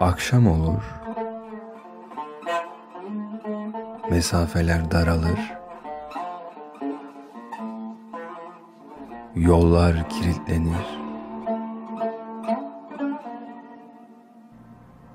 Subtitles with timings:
[0.00, 0.82] Akşam olur,
[4.10, 5.58] mesafeler daralır,
[9.34, 10.98] yollar kilitlenir,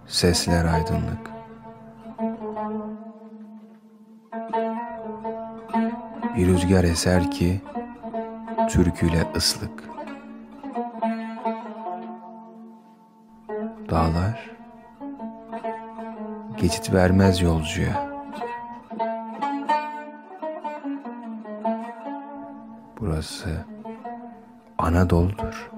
[0.07, 1.31] sesler aydınlık.
[6.37, 7.61] Bir rüzgar eser ki
[8.69, 9.83] türküyle ıslık.
[13.89, 14.55] Dağlar
[16.57, 18.09] geçit vermez yolcuya.
[22.99, 23.65] Burası
[24.77, 25.71] Anadolu'dur.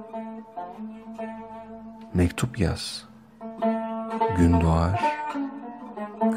[2.14, 3.08] Mektup yaz.
[4.38, 5.02] Gün doğar,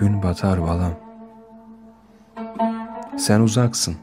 [0.00, 0.92] gün batar balam.
[3.18, 3.96] Sen uzaksın.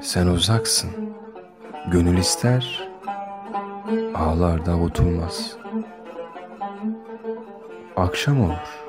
[0.00, 0.90] Sen uzaksın.
[1.92, 2.89] Gönül ister,
[4.14, 5.56] ağlar da oturmaz.
[7.96, 8.84] Akşam olur.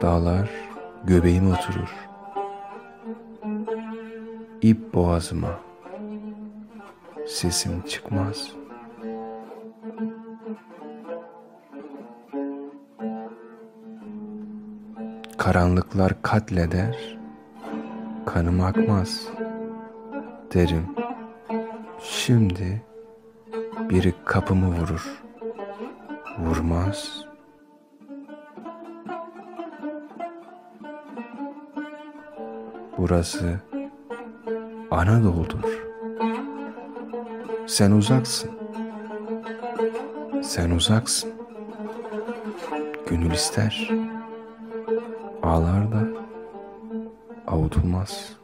[0.00, 0.50] Dağlar
[1.04, 1.94] göbeğime oturur.
[4.62, 5.60] İp boğazıma.
[7.26, 8.52] Sesim çıkmaz.
[15.38, 17.18] Karanlıklar katleder,
[18.26, 19.28] kanım akmaz
[20.54, 20.86] derim.
[22.02, 22.82] Şimdi
[23.80, 25.22] biri kapımı vurur.
[26.38, 27.24] Vurmaz.
[32.98, 33.60] Burası
[34.90, 35.82] Anadolu'dur.
[37.66, 38.50] Sen uzaksın.
[40.42, 41.32] Sen uzaksın.
[43.06, 43.90] Gönül ister.
[45.42, 46.06] Ağlar da
[47.46, 48.41] avutulmaz.''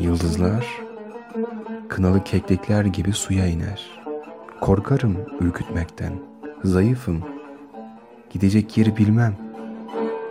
[0.00, 0.66] Yıldızlar
[1.88, 4.02] kınalı keklikler gibi suya iner.
[4.60, 6.12] Korkarım ürkütmekten.
[6.64, 7.22] Zayıfım.
[8.30, 9.36] Gidecek yeri bilmem.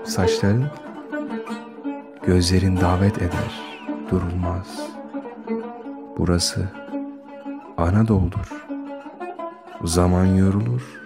[0.04, 0.66] Saçların
[2.26, 3.80] gözlerin davet eder.
[4.12, 4.80] Durulmaz.
[6.18, 6.70] Burası
[7.78, 8.66] Anadolu'dur.
[9.84, 11.02] Zaman yorulur.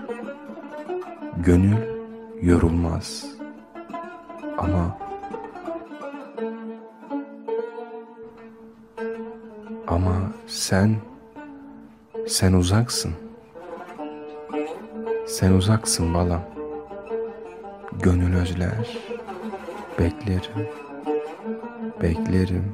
[1.38, 1.78] Gönül
[2.42, 3.26] yorulmaz.
[4.58, 4.98] Ama
[10.54, 10.96] sen,
[12.28, 13.14] sen uzaksın.
[15.28, 16.42] Sen uzaksın balam.
[18.04, 18.98] Gönül özler,
[20.00, 20.68] beklerim,
[22.02, 22.74] beklerim.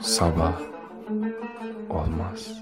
[0.00, 0.60] Sabah
[1.90, 2.60] olmaz.''